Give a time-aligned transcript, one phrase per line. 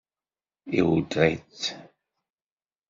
[0.79, 1.63] Iweddeṛ-itt?